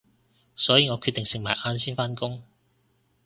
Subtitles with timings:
[0.55, 2.41] 所以我決定食埋晏先返工